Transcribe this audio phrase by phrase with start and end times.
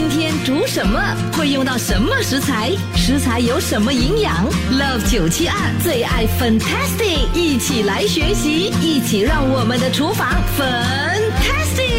[0.00, 0.98] 今天煮什么？
[1.36, 2.70] 会用到什么食材？
[2.96, 4.32] 食材有什么营养
[4.72, 10.26] ？Love 九七二最爱 Fantastic，一起来学习，一起让我们的厨房
[10.58, 11.90] Fantastic。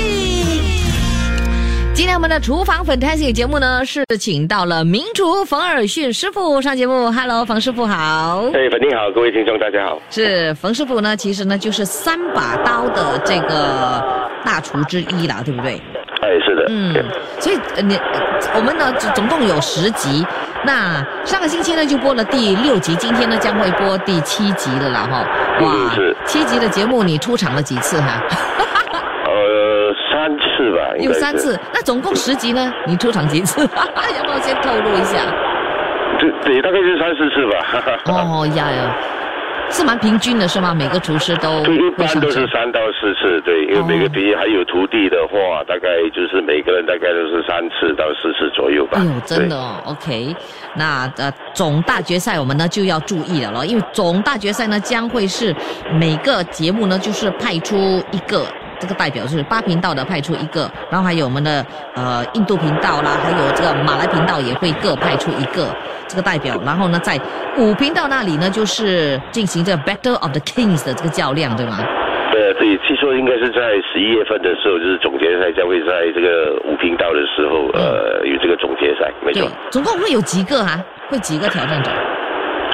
[1.94, 7.12] 今天我们的厨房 Fantastic 节目呢，是请到了名厨冯尔逊师傅上节目。
[7.12, 8.46] Hello，冯师傅好。
[8.48, 10.02] 哎，粉丁好，各位听众大家好。
[10.10, 14.04] 是冯师傅呢，其实呢就是三把刀的这个
[14.44, 15.80] 大厨之一啦，对不对？
[16.70, 16.94] 嗯，
[17.40, 18.04] 所以呃你呃
[18.56, 20.26] 我们呢总总共有十集，
[20.64, 25.26] 那上个星期呢就播了第六集，今天呢将会播第七集了啦哈，
[25.60, 28.22] 嗯是七集的节目你出场了几次哈？
[29.26, 33.62] 呃，三次吧，有三次，那总共十集呢，你出场几次？
[34.18, 35.20] 要不要先透露一下？
[36.20, 38.02] 对对，大概是三四次吧。
[38.06, 38.96] 哦呀呀，
[39.72, 40.74] 是蛮平均的是吗？
[40.74, 42.48] 每个厨师都对，一般都是。
[42.52, 48.98] 三到四次，对，因为哦每个比还有徒弟的话，大概就是每个人大概都是三次到四次左右吧。
[49.00, 50.36] 哎呦，真的哦，OK，
[50.76, 55.56] 那呃总大决赛我们呢就要注意了咯，因为总大决赛呢将会是
[55.94, 58.46] 每个节目呢就是派出一个。
[58.82, 61.64] 这个代表就是八频道的派出一个，然后还有我们的
[61.94, 65.68] 呃印度频道啦，还有这个马来频道也会各派出一个
[66.12, 67.18] 这个代表，然后呢在
[67.58, 71.78] 五频道那里呢就是进行这个 Battle of the Kings 的这个较量，对吗？
[72.32, 73.60] 对呃对，据说应该是在
[73.92, 80.80] 十一月份的时候，就是总决赛将会在这个五频道的时候，呃，有这个总决赛，没对错。，总共会有几个哈、
[81.10, 81.92] 会几个挑战者？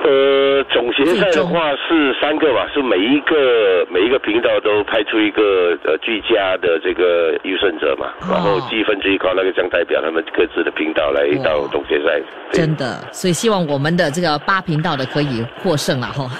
[0.07, 12.21] 呃，总决赛的话是三个吧，是每一个每一个频道都派出一个呃最佳的这个优胜者嘛，哦然后积分最高那个将代表他们各自的频道来到总决赛。
[12.53, 16.29] 真的，所以希望我们的这个八频道的可以获胜了哈。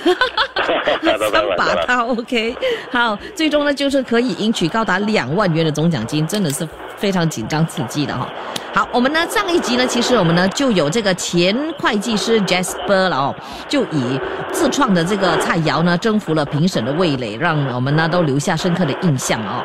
[1.17, 2.55] 三把刀，OK，
[2.91, 8.27] 好，最终呢就是可以赢取高达两万元的总奖金，真的是非常紧张刺激的哈。
[8.73, 13.35] 好，我们呢上一集呢，其实我们呢就有这个前会计师 Jasper 了哦，
[13.67, 14.19] 就以
[14.51, 19.63] 自创的这个菜肴呢征服了评审的味蕾，让我们呢都留下深刻的印象哦。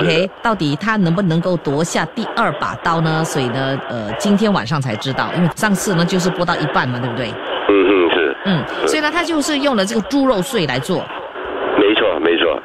[0.00, 3.22] OK，到底他能不能够夺下第二把刀呢？
[3.24, 7.28] 所以呢，呃，今天晚上才知道，因为上次呢就是播到一半嘛，对不对？
[7.68, 11.04] 嗯嗯是，嗯，所以呢，他就是用了这个猪肉碎来做。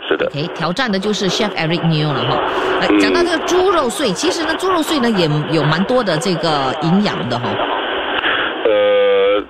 [0.07, 0.25] 是的。
[0.27, 2.37] OK，挑战的就是 Chef Eric New 了哈。
[2.81, 7.49] 呃，嗯讲到这个猪肉碎，其实呢，猪肉碎呢也有蛮多的这个营养的哈。
[8.65, 9.41] 呃，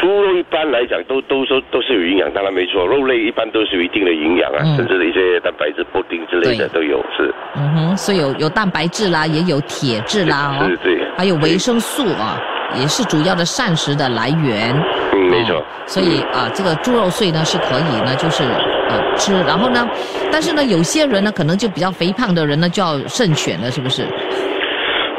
[0.00, 12.38] 猪肉一般来讲都都说都是有营养，当然没错，肉类一般都是有一定的营养啊，嗯甚至一些蛋白质、布丁之类的都有，是嗯哼，所以有有蛋白质啦，也有铁质啦哦对，对，还有维生素啊，
[12.78, 14.74] 也是主要的膳食的来源。
[15.12, 15.64] 嗯没错哦。
[15.86, 18.42] 所以啊、这个猪肉碎呢是可以呢，就是
[18.88, 19.88] 呃吃，然后呢，
[20.30, 24.02] 但是呢，有些人呢可能就比较肥胖的人呢就要慎选了，是不是？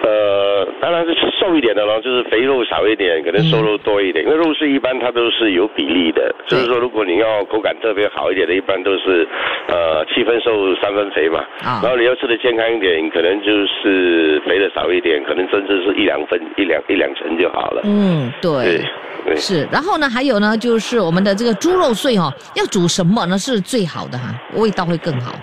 [0.04, 1.14] 呃，当然是
[1.48, 4.26] 瘦一点的咯，就是肥肉少一点，可能瘦肉多一点。
[4.26, 9.26] 因为肉碎一般它都是有比例的，就是说如果你要口感特别好一点的，一般都是
[9.70, 11.40] 呃七分瘦三分肥嘛。
[11.64, 17.82] 啊然后你要吃的健康一点，可能就是肥的少一点，可能甚至是一两分一两一两成就好了。
[17.86, 18.86] 嗯，对对。
[19.26, 19.36] 对。
[19.38, 25.34] 是，然后呢，还有呢，就是我们的这个猪肉碎哦，要煮什么呢是最好的哈，味道会更好。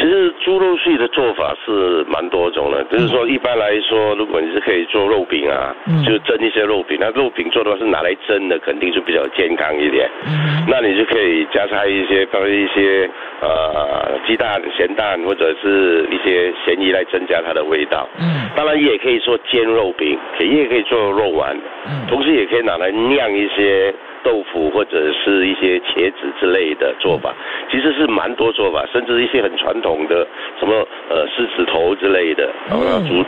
[0.00, 6.02] 其实猪肉碎的做法是蛮多种的，就是说一般来说，如果你是可以做肉饼啊，嗯。
[6.04, 10.08] 就蒸一些肉饼，那肉饼做的话是拿来蒸的，肯定是比较健康一点。
[10.24, 10.64] 嗯。
[10.66, 13.08] 那你就可以加上一些，包括一些
[13.42, 18.08] 呃鸡蛋、咸蛋或者是一些咸鱼来增加它的味道。
[18.18, 18.48] 嗯。
[18.56, 21.54] 当然也可以做煎肉饼，可以也可以做肉丸，
[21.86, 22.06] 嗯。
[22.08, 27.34] 同时也可以拿来酿一些豆腐或者是一些茄子之类的做法。
[27.70, 30.26] 其实是蛮多做法，甚至一些很传统的
[30.58, 33.24] 什么呃狮子头之类的，然后嗯煮。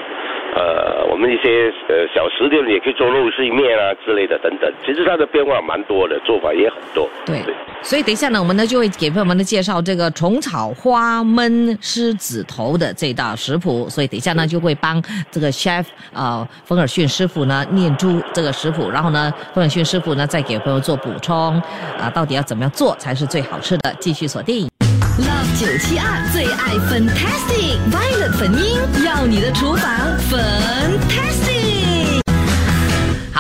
[0.55, 7.09] 呃，我们一些呃小食店也可以做肉碎面啊之类的等等，其实它的变化蛮多的，做法也很多。
[7.25, 7.43] 对，
[7.83, 21.55] 所以等一下呢，我们呢就会给朋友们呢介绍这个虫草花焖狮子头的这道食谱，所以等一下呢就会帮这个 chef 呃冯尔逊师傅呢念出这个食谱，然后呢冯尔逊师傅呢再给朋友做补充，
[21.99, 23.95] 啊、到底要怎么样做才是最好吃的？
[23.99, 24.72] 继续锁定。
[25.23, 30.82] Love 九七二最爱 Fantastic Violet 粉樱，要你的厨房粉。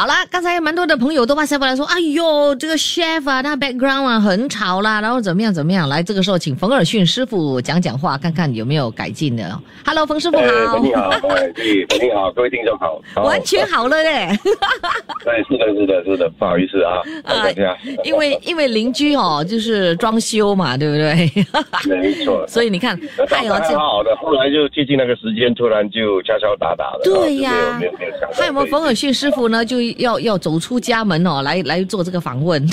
[0.02, 5.88] 好啦，刚才蛮多的朋友都发现过来说，哎呦，这个 chef 啊，那 background 啊很吵啦，然后怎么样怎么样？
[5.88, 9.56] 来，这个时候请冯尔逊师傅讲讲话，看看有没有改进的。
[9.86, 10.78] Hello，冯师傅好。
[10.80, 11.52] 你好，哎，
[12.00, 13.00] 你好，各位听众好。
[13.22, 14.36] 完全好了嘞。
[15.24, 17.78] 对，是的，是的，是的，不好意思啊， 大家。
[18.02, 21.30] 因为因为邻居哦，就是装修嘛，对不对？
[21.96, 22.44] 没错。
[22.50, 27.04] 所以你看，还有好好的，后来就接近那个时间，突然就敲敲打打的。
[27.04, 27.52] 对呀。
[27.78, 28.28] 还有没有想。
[28.32, 29.64] 还有没冯尔逊师傅呢？
[29.64, 32.66] 就要要走出家门哦，来来做这个访问。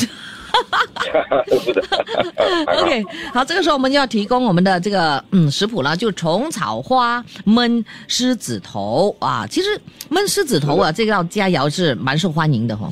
[2.81, 9.45] OK，好，这个时候我们就要提供我们的这个嗯食谱了，就虫草花焖狮子头啊。
[9.47, 9.79] 其实
[10.09, 12.91] 焖狮子头啊，这道佳肴是蛮受欢迎的哈。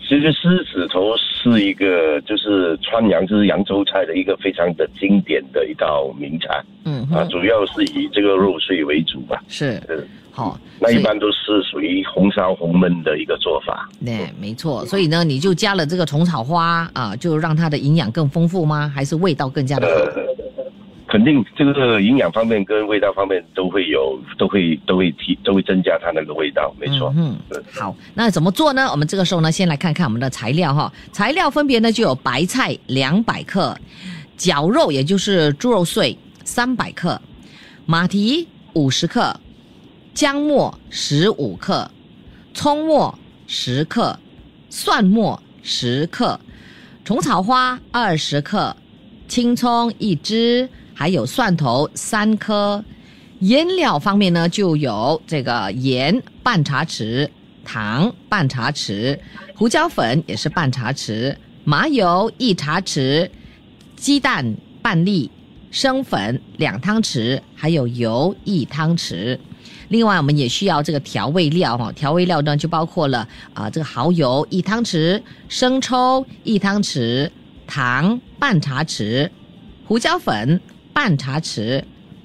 [0.00, 6.62] 其实狮子头是一个就是川扬就是扬州菜的一个非常的经典的一道名菜。
[6.84, 9.42] 嗯啊，主要是以这个肉碎为主吧。
[9.48, 9.80] 是。
[10.34, 13.86] 好，那一般都是属于红烧红焖的一个做法。
[14.02, 14.82] 对，没错。
[14.86, 18.90] 所以呢，你就加了这个虫草花啊，就让它的营养更丰富吗？
[18.94, 20.21] 还是味道更加的好？
[21.22, 26.74] 肯定这个营养方面跟味道方面都会有，都会都会提，都会增加它那个味道。
[26.80, 27.14] 没错。
[27.16, 27.38] 嗯，
[27.72, 28.88] 好，那怎么做呢？
[28.90, 30.92] 我们这个时候呢，先来看看我们的材料哈。
[31.12, 33.78] 材料分别呢就有白菜两百克，
[34.36, 37.20] 绞肉也就是猪肉碎三百克，
[37.86, 39.38] 马蹄五十克。
[40.14, 41.88] 姜末十五克，
[42.52, 43.16] 葱末
[43.46, 44.18] 十克，
[44.68, 46.38] 蒜末十克，
[47.04, 48.76] 虫草花二十克，
[49.26, 52.84] 青葱一支，还有蒜头三颗。
[53.40, 57.28] 腌料方面呢，就有这个盐半茶匙，
[57.64, 59.18] 糖半茶匙，
[59.54, 61.34] 胡椒粉也是半茶匙，
[61.64, 63.28] 麻油一茶匙，
[63.96, 65.28] 鸡蛋半粒，
[65.72, 69.36] 生粉两汤匙，还有油一汤匙。
[69.88, 77.28] 另外，我们也需要这个调味料哈，调味料呢就包括了啊，这个蚝油一汤匙，生抽一汤匙，
[77.66, 79.28] 糖半茶匙，
[79.84, 80.60] 胡椒粉
[80.92, 81.82] 半茶匙，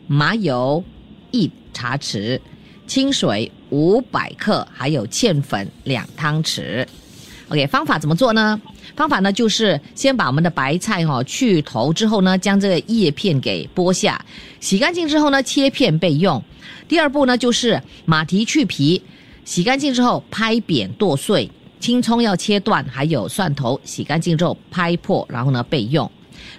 [0.07, 0.83] 麻油
[1.31, 2.39] 一茶匙，
[2.85, 6.85] 清水五百克，还有芡粉两汤匙。
[7.49, 8.59] OK，方法怎么做呢？
[8.95, 14.23] 方法呢就是先把我们的白菜哈去头之后呢，将这个叶片给剥下，
[14.59, 16.43] 洗干净之后呢，切片备用。
[16.89, 19.01] 第二步呢，就是马蹄去皮，
[19.45, 21.49] 洗干净之后拍扁剁碎，
[21.79, 26.09] 青葱要切断，还有蒜头洗干净之后拍破，然后呢备用。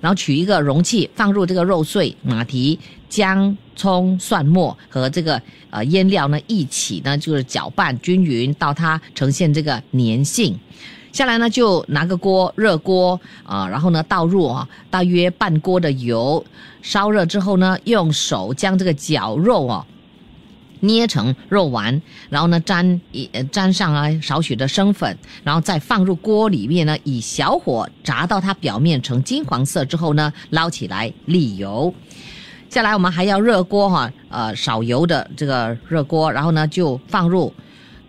[0.01, 2.79] 然后取一个容器，放入这个肉碎、马蹄、
[3.09, 5.41] 姜、葱、蒜末和这个
[5.71, 10.59] 呃腌料呢一起呢，就是搅拌均匀到它呈现这个粘性。
[11.11, 16.45] 下来呢，就拿个锅，热锅啊，然后呢倒入啊大约半锅的油，
[16.83, 19.85] 烧热之后呢，用手将这个绞肉哦。
[20.81, 31.93] 捏成肉丸，然后呢沾一沾上啊少许的生粉，然后再放入锅里面呢，以小火炸到它表面呈金黄色之后呢，捞起来沥油。
[32.69, 37.53] 下来我们还要热锅哈，呃少油的这个热锅，然后呢就放入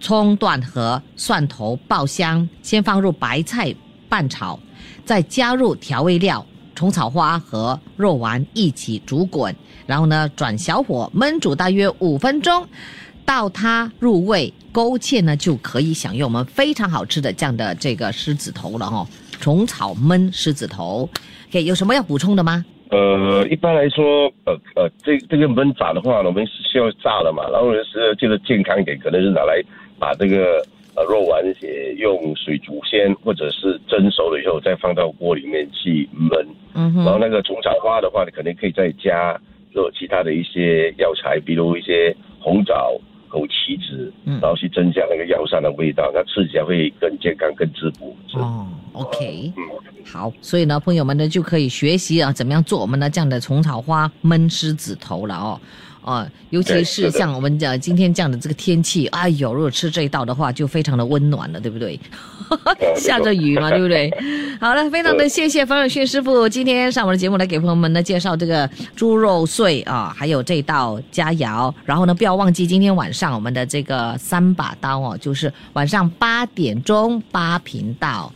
[0.02, 3.74] 葱段和蒜头爆香，先放入白菜
[4.10, 4.60] 拌炒，
[5.06, 6.46] 再加入调味料。
[6.80, 9.54] 虫草花和肉丸一起煮滚，
[9.86, 12.66] 然后呢转小火焖煮大约五分钟，
[13.26, 19.06] 到它入味勾芡呢，就可以享用我们非常好吃的这样的这个狮子头了哈。
[19.42, 21.10] 虫草焖狮子头
[21.50, 22.64] ，OK，有什么要补充的吗？
[22.92, 29.62] 呃，一般来说，呃呃，这这个焖炸的话，我们是需要炸的嘛，然后是这个健康一点，可能是拿来
[30.00, 30.66] 把这个。
[31.06, 36.46] 肉丸也用水煮先，或者是蒸熟了以后再放到锅里面去焖。
[36.74, 39.40] 嗯然后那个虫草花的话，你肯定可以再加
[39.72, 48.16] 做其他的一些药材，比如一些红枣、枸杞子，然后去增加那个药膳的味道，那吃起来会更健康、更滋补。
[48.34, 49.64] 哦，OK，嗯，
[50.06, 55.60] 好，所以呢，朋友们呢就可以学习啊，怎么样做我们的这样的虫草花焖狮子头了哦。
[56.04, 62.00] 啊，尤其是像我们讲今天这样的这个天气，哎呦，如果吃这一道的话，就非常的温暖了，对不对？
[62.96, 64.12] 下着雨嘛， 对不对？
[64.60, 71.72] 好了，非常的谢谢冯永迅师傅今天上我的节目来给朋友们呢介绍这个猪肉碎啊，还有这道佳肴。
[71.86, 78.32] 然后呢，不要忘记今天晚上我们的这个三把刀哦，就是晚上八点钟八频道。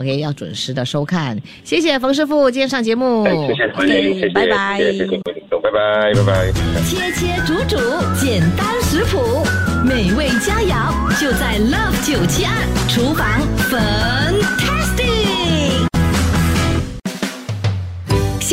[0.00, 6.50] OK，要准时的收看，谢谢冯师傅今天上节目，谢谢，OK，拜拜，谢谢，拜拜，拜拜。
[6.88, 7.76] 切切煮煮，
[8.18, 9.44] 简单食谱，
[9.84, 12.50] 美味佳肴就在 Love 九七二
[12.88, 13.28] 厨房
[13.68, 14.59] ，Fantastic。